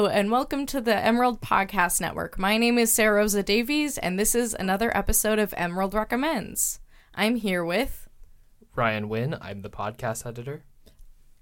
[0.00, 2.38] Hello, and welcome to the Emerald Podcast Network.
[2.38, 6.80] My name is Sarah Rosa Davies, and this is another episode of Emerald Recommends.
[7.14, 8.08] I'm here with
[8.74, 9.36] Ryan Wynn.
[9.42, 10.64] I'm the podcast editor.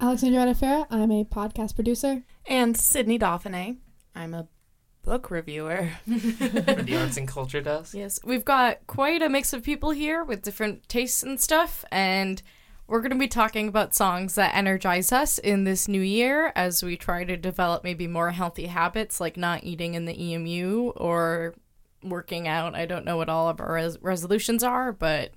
[0.00, 0.88] Alexandra Adafera.
[0.90, 2.24] I'm a podcast producer.
[2.46, 3.76] And Sydney Dauphiné.
[4.16, 4.48] I'm a
[5.04, 5.90] book reviewer.
[6.04, 7.94] For the arts and culture desk.
[7.94, 12.42] Yes, we've got quite a mix of people here with different tastes and stuff, and
[12.88, 16.82] we're going to be talking about songs that energize us in this new year as
[16.82, 21.54] we try to develop maybe more healthy habits like not eating in the EMU or
[22.02, 22.74] working out.
[22.74, 25.32] I don't know what all of our res- resolutions are, but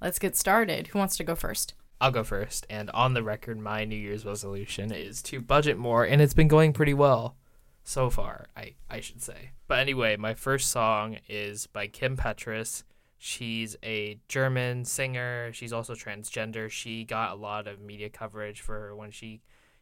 [0.00, 0.88] let's get started.
[0.88, 1.74] Who wants to go first?
[2.00, 2.66] I'll go first.
[2.70, 6.48] And on the record, my New Year's resolution is to budget more, and it's been
[6.48, 7.36] going pretty well
[7.84, 9.50] so far, I, I should say.
[9.68, 12.84] But anyway, my first song is by Kim Petras.
[13.18, 15.50] She's a German singer.
[15.52, 16.70] She's also transgender.
[16.70, 19.40] She got a lot of media coverage for when she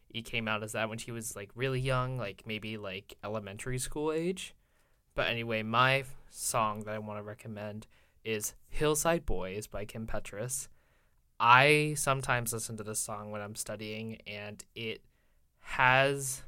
[0.09, 3.79] he came out as that when she was like really young, like maybe like elementary
[3.79, 4.55] school age.
[5.15, 7.89] But anyway, my song that I want to recommend
[8.25, 10.69] is Hillside Boys by Kim Petras.
[11.41, 15.03] I sometimes listen to this song when I'm studying and it
[15.61, 16.45] has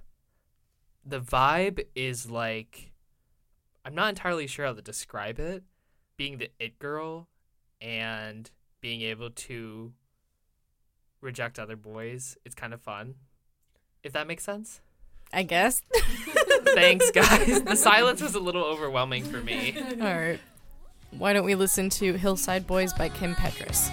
[1.05, 2.92] the vibe is like
[3.84, 5.64] I'm not entirely sure how to describe it
[6.17, 7.28] being the it girl
[7.81, 8.50] and
[8.81, 9.92] being able to
[11.20, 13.14] reject other boys, it's kind of fun.
[14.03, 14.81] If that makes sense.
[15.33, 15.83] I guess.
[16.75, 17.62] Thanks, guys.
[17.62, 19.77] The silence was a little overwhelming for me.
[20.00, 20.41] All right.
[21.11, 23.91] Why don't we listen to Hillside Boys by Kim Petras?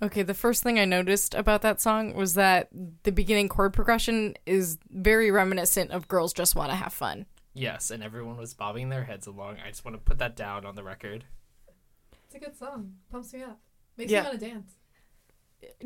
[0.00, 2.68] Okay, the first thing I noticed about that song was that
[3.02, 7.26] the beginning chord progression is very reminiscent of Girls Just Want to Have Fun.
[7.52, 9.56] Yes, and everyone was bobbing their heads along.
[9.64, 11.24] I just want to put that down on the record.
[12.26, 12.94] It's a good song.
[13.10, 13.58] Pumps me up.
[13.96, 14.22] Makes Yeah.
[14.22, 14.72] me want to dance.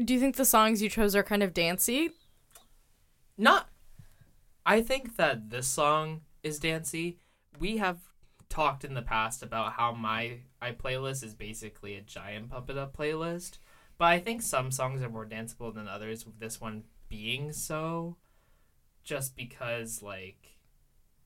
[0.05, 2.11] Do you think the songs you chose are kind of dancey?
[3.39, 3.71] Not.
[4.67, 7.19] I think that this song is dancey.
[7.59, 7.99] We have
[8.51, 12.77] talked in the past about how my my playlist is basically a giant pump it
[12.77, 13.59] up playlist,
[13.99, 16.27] but I think some songs are more danceable than others.
[16.27, 18.17] With this one being so,
[19.05, 20.57] just because like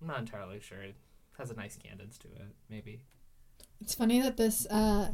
[0.00, 0.82] I'm not entirely sure.
[0.82, 0.97] It
[1.38, 3.03] has a nice cadence to it, maybe.
[3.81, 5.10] It's funny that this uh,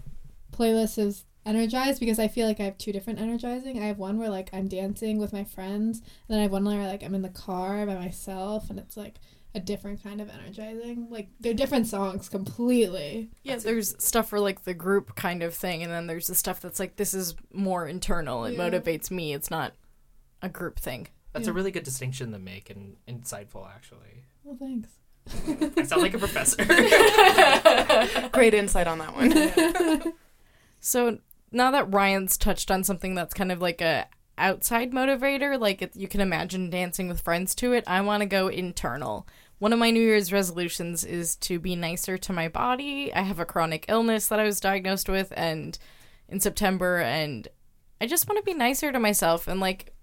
[0.53, 3.83] playlist is energized because I feel like I have two different energizing.
[3.83, 6.65] I have one where like I'm dancing with my friends, and then I have one
[6.65, 9.17] where like I'm in the car by myself, and it's like
[9.55, 11.09] a different kind of energizing.
[11.11, 13.31] Like they're different songs completely.
[13.43, 16.61] Yeah, there's stuff for like the group kind of thing, and then there's the stuff
[16.61, 18.45] that's like this is more internal.
[18.45, 18.71] It Yeah.
[18.71, 19.33] motivates me.
[19.35, 19.75] It's not
[20.41, 21.09] a group thing.
[21.33, 24.25] That's a really good distinction to make and insightful, actually.
[24.45, 24.91] Well, thanks.
[25.79, 26.63] I sound like a professor.
[28.33, 30.13] Great insight on that one.
[30.85, 31.19] So
[31.53, 35.95] now that Ryan's touched on something that's kind of like a outside motivator, like it,
[35.95, 39.27] you can imagine dancing with friends to it, I want to go internal.
[39.61, 43.15] One of my New Year's resolutions is to be nicer to my body.
[43.15, 45.79] I have a chronic illness that I was diagnosed with and
[46.29, 47.47] in September and
[48.01, 49.95] I just want to be nicer to myself and like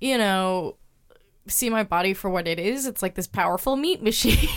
[0.00, 0.76] you know
[1.48, 2.86] see my body for what it is.
[2.86, 4.48] It's like this powerful meat machine.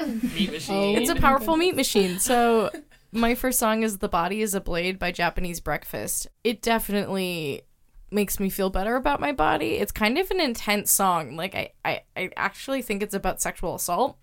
[0.00, 0.98] Meat machine.
[0.98, 2.18] It's a powerful meat machine.
[2.18, 2.70] So
[3.12, 6.26] my first song is The Body is a Blade by Japanese Breakfast.
[6.42, 7.62] It definitely
[8.10, 9.74] makes me feel better about my body.
[9.74, 11.36] It's kind of an intense song.
[11.36, 14.18] Like I, I, I actually think it's about sexual assault.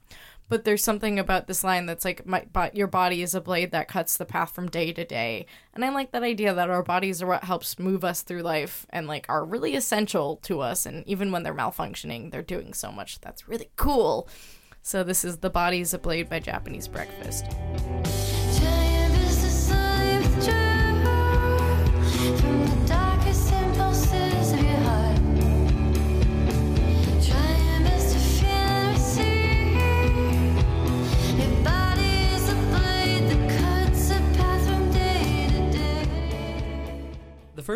[0.47, 3.69] But there's something about this line that's like, my, but your body is a blade
[3.71, 5.45] that cuts the path from day to day.
[5.75, 8.87] And I like that idea that our bodies are what helps move us through life
[8.89, 10.87] and like are really essential to us.
[10.87, 14.27] And even when they're malfunctioning, they're doing so much that's really cool.
[14.81, 17.45] So this is The Body is a Blade by Japanese Breakfast.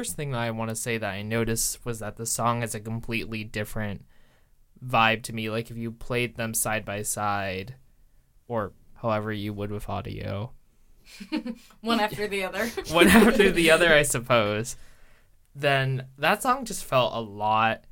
[0.04, 2.76] First thing that I want to say that I noticed was that the song has
[2.76, 4.04] a completely different
[4.86, 5.50] vibe to me.
[5.50, 7.76] Like if you played them side by side,
[8.50, 10.52] or however you would with audio,
[11.80, 12.68] One after the other.
[12.92, 14.76] one after the other, I suppose,
[15.56, 17.86] then that song just felt a lot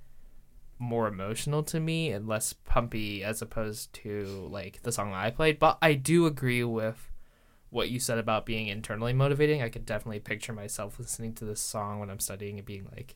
[0.79, 5.31] more emotional to me and less pumpy as opposed to like the song that I
[5.31, 5.59] played.
[5.59, 7.09] But I do agree with
[7.71, 9.63] what you said about being internally motivating.
[9.63, 13.15] I could definitely picture myself listening to this song when I'm studying and being like,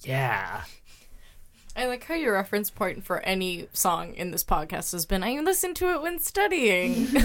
[0.00, 0.62] yeah.
[1.76, 5.38] I like how your reference point for any song in this podcast has been I
[5.40, 7.06] listen to it when studying.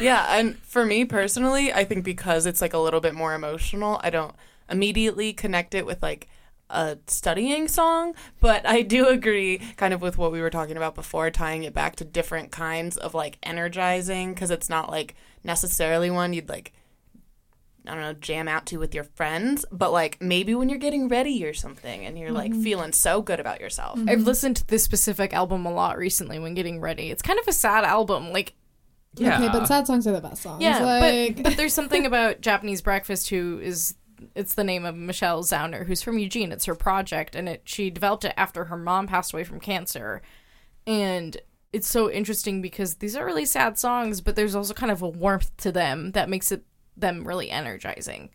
[0.00, 4.00] Yeah, and for me personally, I think because it's like a little bit more emotional,
[4.02, 4.34] I don't
[4.70, 6.26] immediately connect it with like
[6.70, 10.94] a studying song, but I do agree kind of with what we were talking about
[10.94, 15.14] before, tying it back to different kinds of like energizing because it's not like
[15.44, 16.72] necessarily one you'd like
[17.86, 21.08] I don't know, jam out to with your friends, but like maybe when you're getting
[21.08, 22.62] ready or something and you're like mm-hmm.
[22.62, 23.98] feeling so good about yourself.
[23.98, 24.24] I've mm-hmm.
[24.24, 27.10] listened to this specific album a lot recently when getting ready.
[27.10, 28.32] It's kind of a sad album.
[28.32, 28.52] Like
[29.16, 29.38] Yeah.
[29.38, 30.62] Okay, but sad songs are the best songs.
[30.62, 33.94] Yeah, like, but, but there's something about Japanese Breakfast who is
[34.34, 36.52] it's the name of Michelle Zauner, who's from Eugene.
[36.52, 40.22] It's her project, and it she developed it after her mom passed away from cancer,
[40.86, 41.36] and
[41.72, 45.08] it's so interesting because these are really sad songs, but there's also kind of a
[45.08, 46.64] warmth to them that makes it
[46.96, 48.30] them really energizing.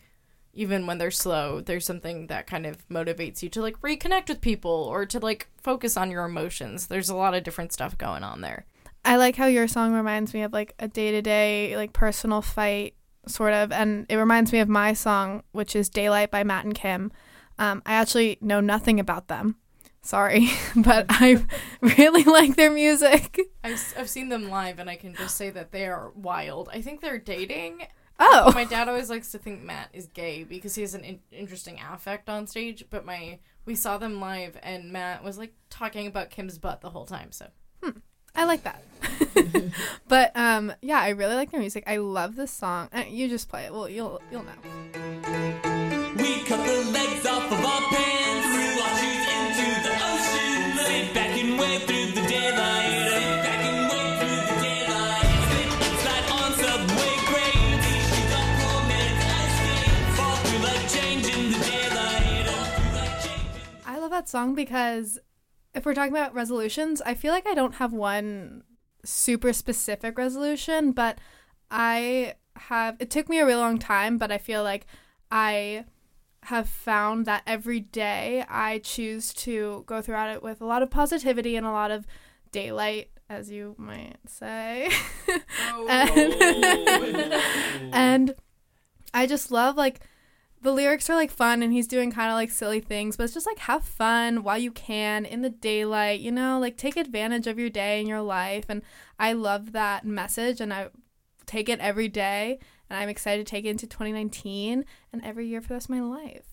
[0.53, 4.39] Even when they're slow, there's something that kind of motivates you to like reconnect with
[4.39, 6.88] people or to like focus on your emotions.
[6.88, 8.65] There's a lot of different stuff going on there.
[9.03, 12.41] I like how your song reminds me of like a day to day, like personal
[12.41, 12.95] fight,
[13.27, 13.72] sort of.
[13.72, 17.12] And it reminds me of my song, which is Daylight by Matt and Kim.
[17.57, 19.56] Um, I actually know nothing about them.
[20.01, 21.44] Sorry, but I
[21.81, 23.39] really like their music.
[23.63, 26.69] I've, I've seen them live and I can just say that they are wild.
[26.72, 27.88] I think they're dating.
[28.19, 31.19] Oh, My dad always likes to think Matt is gay because he has an in-
[31.31, 36.07] interesting affect on stage, but my we saw them live and Matt was like talking
[36.07, 37.31] about Kim's butt the whole time.
[37.31, 37.48] So
[38.35, 38.81] I like that.
[40.07, 41.83] but um, yeah, I really like their music.
[41.87, 42.89] I love this song.
[42.93, 43.73] Uh, you just play it.
[43.73, 44.51] Well, you'll you'll know.
[46.17, 50.77] We cut the legs off of our pants, threw our shoes into the ocean.
[50.85, 52.91] Sit back and wait through the daylight.
[53.13, 55.27] Sit back and wait through the daylight.
[55.47, 55.69] Slip,
[56.01, 57.85] slide on subway grades.
[58.09, 60.17] Shoes off poor man's ice skates.
[60.17, 62.47] Fall through like change in the daylight.
[62.47, 63.47] Fall through like change.
[63.85, 65.19] I love that song because
[65.75, 68.63] if we're talking about resolutions, I feel like I don't have one
[69.04, 71.19] super specific resolution, but
[71.69, 74.88] I have it took me a really long time, but I feel like
[75.30, 75.86] I
[76.44, 80.89] have found that every day I choose to go throughout it with a lot of
[80.89, 82.07] positivity and a lot of
[82.51, 84.89] daylight, as you might say.
[85.77, 85.88] Oh.
[85.89, 87.33] and,
[87.94, 88.36] and
[89.13, 90.00] I just love like
[90.65, 93.35] the lyrics are like fun and he's doing kind of like silly things, but it's
[93.35, 97.45] just like have fun while you can in the daylight, you know, like take advantage
[97.45, 98.65] of your day and your life.
[98.67, 98.81] And
[99.19, 100.88] I love that message and I
[101.45, 102.57] take it every day.
[102.89, 105.95] And I'm excited to take it into 2019 and every year for the rest of
[105.95, 106.51] my life.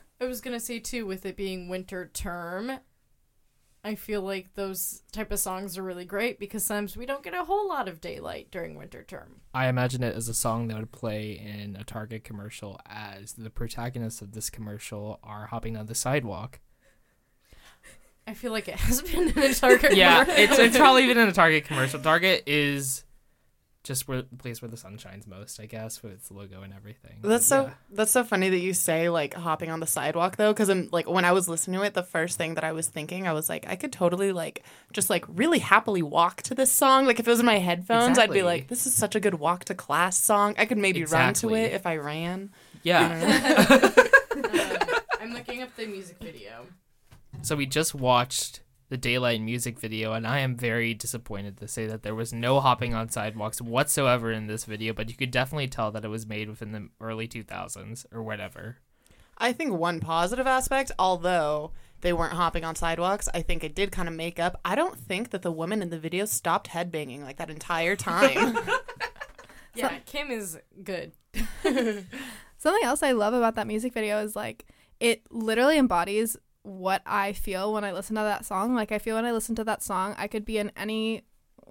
[0.22, 2.72] I was gonna say too, with it being winter term,
[3.82, 7.32] I feel like those type of songs are really great because sometimes we don't get
[7.32, 9.40] a whole lot of daylight during winter term.
[9.54, 13.48] I imagine it as a song that would play in a Target commercial as the
[13.48, 16.60] protagonists of this commercial are hopping on the sidewalk.
[18.26, 19.96] I feel like it has been in a Target.
[19.96, 20.44] Yeah, commercial.
[20.44, 22.00] it's it's probably even in a Target commercial.
[22.00, 23.04] Target is
[23.82, 26.72] just where the place where the sun shines most, I guess, with its logo and
[26.74, 27.20] everything.
[27.22, 27.70] That's so Yeah.
[27.90, 31.08] that's so funny that you say like hopping on the sidewalk though, because I'm like
[31.08, 33.48] when I was listening to it, the first thing that I was thinking, I was
[33.48, 37.06] like, I could totally like just like really happily walk to this song.
[37.06, 39.34] Like if it was in my headphones, I'd be like, this is such a good
[39.34, 40.54] walk to class song.
[40.58, 42.50] I could maybe run to it if I ran.
[42.82, 43.78] Yeah.
[44.32, 46.66] Um, I'm looking up the music video.
[47.42, 48.60] So we just watched
[48.90, 52.60] the Daylight music video, and I am very disappointed to say that there was no
[52.60, 56.26] hopping on sidewalks whatsoever in this video, but you could definitely tell that it was
[56.26, 58.78] made within the early 2000s or whatever.
[59.38, 63.92] I think one positive aspect, although they weren't hopping on sidewalks, I think it did
[63.92, 64.60] kind of make up.
[64.64, 68.58] I don't think that the woman in the video stopped headbanging like that entire time.
[69.74, 71.12] Yeah, Kim is good.
[71.62, 74.66] Something else I love about that music video is like
[74.98, 78.74] it literally embodies what I feel when I listen to that song.
[78.74, 81.24] Like I feel when I listen to that song, I could be in any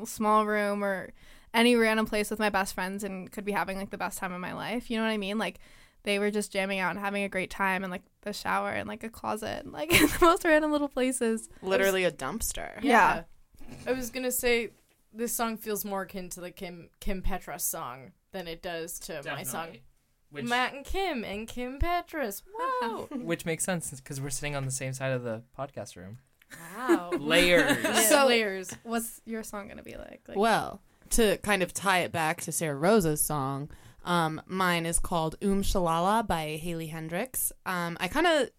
[0.06, 1.14] small room or
[1.54, 4.34] any random place with my best friends and could be having like the best time
[4.34, 4.90] of my life.
[4.90, 5.38] You know what I mean?
[5.38, 5.60] Like
[6.04, 8.88] they were just jamming out and having a great time in like the shower and
[8.88, 11.50] like a closet and like in the most random little places.
[11.62, 12.82] Literally a dumpster.
[12.82, 13.24] Yeah.
[13.86, 14.72] I was gonna say
[15.14, 19.22] this song feels more akin to the Kim Kim Petras song than it does to
[19.26, 19.78] my song.
[20.32, 22.42] Which, Matt and Kim and Kim Petras.
[22.82, 23.08] Wow.
[23.12, 26.20] which makes sense because we're sitting on the same side of the podcast room.
[26.78, 27.12] wow.
[27.20, 27.78] Layers.
[27.84, 28.72] Yeah, So- layers.
[28.84, 30.22] What's your song gonna be like?
[30.28, 30.82] like Well,
[31.12, 33.70] to kind of tie it back to Sarah Rosa's song,
[34.06, 37.52] um, mine is called Um Shalala by Haley Heynderickx.
[37.66, 38.50] Um, I kind of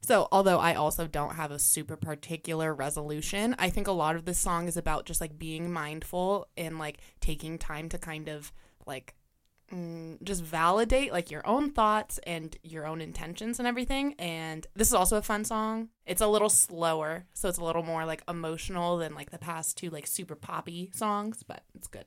[0.00, 4.24] so although I also don't have a super particular resolution, I think a lot of
[4.24, 8.52] this song is about just like being mindful and like taking time to kind of
[8.86, 9.14] like
[9.72, 14.14] mm, just validate like your own thoughts and your own intentions and everything.
[14.18, 15.88] And this is also a fun song.
[16.04, 19.76] It's a little slower, so it's a little more like emotional than like the past
[19.76, 22.06] two like super poppy songs, but it's good.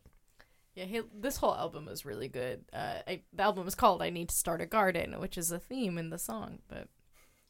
[0.75, 2.63] Yeah, he, this whole album is really good.
[2.71, 5.59] Uh, I, the album is called "I Need to Start a Garden," which is a
[5.59, 6.59] theme in the song.
[6.69, 6.87] But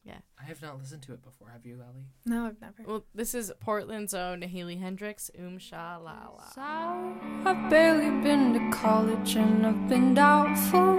[0.08, 1.50] I have not listened to it before.
[1.50, 2.06] Have you, Ellie?
[2.26, 2.84] No, I've never.
[2.86, 6.50] well, this is Portland's own Haley Heynderickx, Um Sha La La.
[6.56, 6.62] So,
[7.46, 10.98] I've barely been to college and I've been doubtful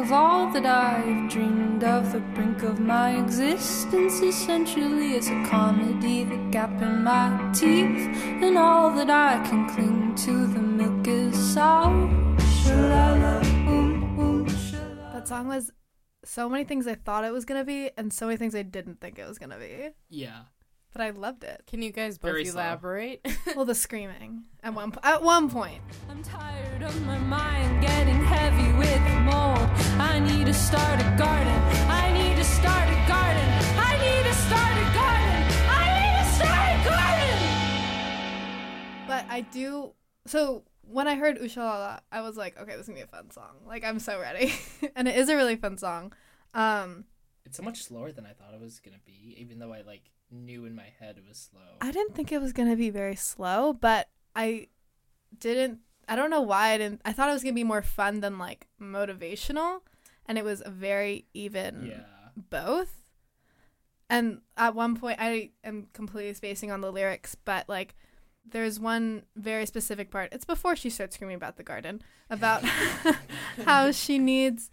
[0.00, 2.12] of all that I've dreamed of.
[2.12, 8.06] The brink of my existence essentially is a comedy, the gap in my teeth,
[8.42, 10.46] and all that I can cling to.
[10.46, 12.08] The milk is sour.
[12.38, 15.12] Shalala, oom, oom, shalala.
[15.14, 15.72] That song was
[16.24, 19.00] so many things I thought it was gonna be, and so many things I didn't
[19.00, 19.88] think it was gonna be.
[20.08, 20.42] Yeah.
[20.92, 21.62] But I loved it.
[21.68, 23.24] Can you guys both Very elaborate?
[23.56, 25.82] Well, the screaming at one po- at one point.
[26.08, 29.68] I'm tired of my mind getting heavy with mold.
[30.00, 31.60] I need to start a garden.
[31.88, 33.48] I need to start a garden.
[33.78, 35.42] I need to start a garden.
[35.68, 37.38] I need to start a garden.
[39.06, 39.92] But I do.
[40.26, 43.30] So when I heard Ushalala, I was like, okay, this is gonna be a fun
[43.30, 43.56] song.
[43.66, 44.52] Like I'm so ready,
[44.96, 46.12] and it is a really fun song.
[46.54, 47.04] Um,
[47.44, 50.10] It's so much slower than I thought it was gonna be, even though I like
[50.30, 51.60] knew in my head it was slow.
[51.80, 54.68] I didn't think it was gonna be very slow, but I
[55.38, 55.80] didn't.
[56.08, 57.00] I don't know why I didn't.
[57.04, 59.80] I thought it was gonna be more fun than like motivational,
[60.26, 62.42] and it was very even yeah.
[62.50, 62.96] both.
[64.08, 67.94] And at one point, I am completely spacing on the lyrics, but like,
[68.48, 70.32] there's one very specific part.
[70.32, 72.62] It's before she starts screaming about the garden, about
[73.64, 74.70] how she needs,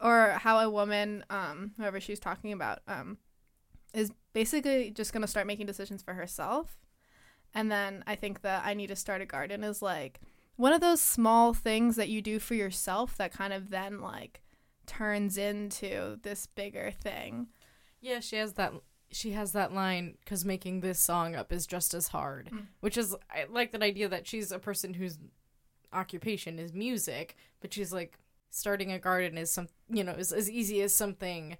[0.00, 3.18] or how a woman, um, whoever she's talking about, um,
[3.94, 6.78] is basically just gonna start making decisions for herself.
[7.54, 10.20] And then I think that I need to start a garden is like
[10.56, 14.42] one of those small things that you do for yourself that kind of then like
[14.86, 17.48] turns into this bigger thing.
[18.00, 18.72] yeah, she has that.
[19.10, 22.66] She has that line because making this song up is just as hard, Mm.
[22.80, 25.18] which is I like that idea that she's a person whose
[25.92, 28.18] occupation is music, but she's like
[28.50, 31.56] starting a garden is some you know is as easy as something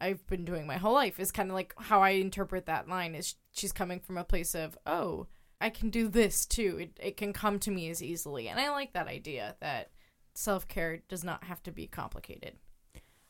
[0.00, 1.18] I've been doing my whole life.
[1.18, 4.54] Is kind of like how I interpret that line is she's coming from a place
[4.54, 5.26] of oh
[5.60, 6.76] I can do this too.
[6.78, 9.90] It it can come to me as easily, and I like that idea that
[10.34, 12.58] self care does not have to be complicated.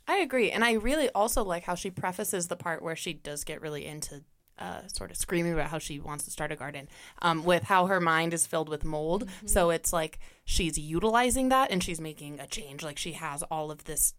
[0.06, 0.50] I agree.
[0.50, 3.86] And I really also like how she prefaces the part where she does get really
[3.86, 4.22] into
[4.58, 6.88] uh, sort of screaming about how she wants to start a garden
[7.22, 9.28] um, with how her mind is filled with mold.
[9.46, 12.82] So it's like she's utilizing that and she's making a change.
[12.82, 14.14] Like she has all of this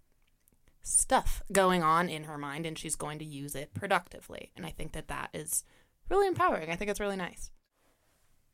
[0.81, 4.51] stuff going on in her mind and she's going to use it productively.
[4.55, 5.63] And I think that that is
[6.09, 6.69] really empowering.
[6.69, 7.51] I think it's really nice.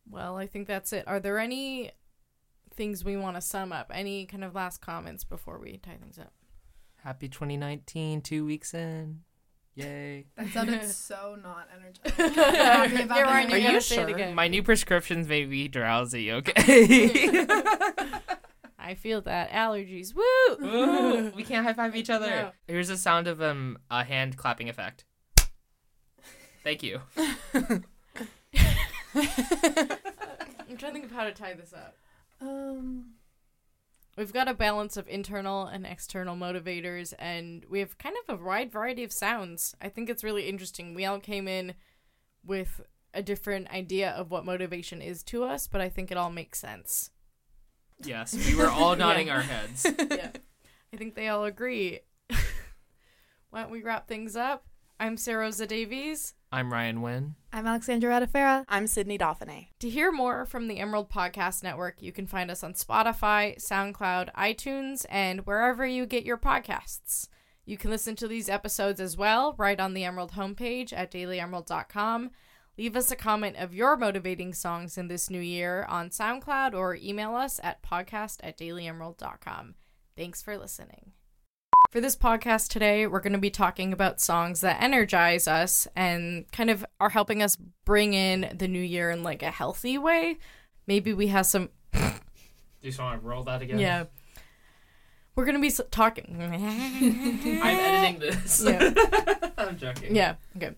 [0.10, 1.08] Well, I think that's it.
[1.08, 1.92] Are there any
[2.76, 3.92] things we want to sum up?
[3.94, 6.34] Any kind of last comments before we tie things up?
[7.04, 9.22] Happy 2019, two weeks in.
[9.76, 10.26] Yay.
[10.38, 12.36] That sounded so not energized.
[12.56, 14.10] Happy about You're right, you Are you say it sure?
[14.10, 14.36] again.
[14.36, 17.48] My new prescriptions made me drowsy, okay?
[18.78, 20.14] I feel that allergies.
[20.14, 20.66] Woo!
[20.66, 22.30] Ooh, we can't high five each other.
[22.30, 22.52] No.
[22.68, 25.06] Here's the sound of um a hand clapping effect.
[26.64, 27.02] Thank you.
[27.54, 27.84] I'm
[30.78, 31.96] trying to think of how to tie this up.
[32.42, 33.14] Um,
[34.22, 38.44] We've got a balance of internal and external motivators, and we have kind of a
[38.44, 39.76] wide variety of sounds.
[39.82, 40.94] I think it's really interesting.
[40.94, 41.74] We all came in
[42.46, 42.82] with
[43.16, 46.60] a different idea of what motivation is to us, but I think it all makes
[46.60, 47.10] sense.
[48.04, 49.88] Yes, we were all nodding our heads.
[50.12, 50.30] yeah.
[50.94, 52.02] I think they all agree.
[53.50, 54.68] Why don't we wrap things up?
[55.02, 56.36] I'm Sarah Rosa Davies.
[56.52, 57.34] I'm Ryan Wynn.
[57.52, 58.66] I'm Alexandra Radifera.
[58.70, 59.70] I'm Sydney Dauphiné.
[59.80, 64.32] To hear more from the Emerald Podcast Network, you can find us on Spotify, SoundCloud,
[64.36, 67.28] iTunes, and wherever you get your podcasts.
[67.66, 72.30] You can listen to these episodes as well right on the Emerald homepage at dailyemerald.com.
[72.78, 76.94] Leave us a comment of your motivating songs in this new year on SoundCloud or
[76.94, 79.74] email us at podcast at dailyemerald.com.
[80.16, 81.14] Thanks for listening.
[81.92, 86.50] For this podcast today, we're going to be talking about songs that energize us and
[86.54, 90.38] kind of are helping us bring in the new year in like a healthy way.
[90.88, 92.00] Maybe we have some Do
[92.80, 93.78] you want to roll that again?
[93.78, 94.06] yeah.
[95.36, 98.64] We're going to be talking I'm editing this.
[98.66, 98.94] Yeah.
[99.58, 100.16] I'm joking.
[100.16, 100.36] Yeah.
[100.56, 100.72] Okay.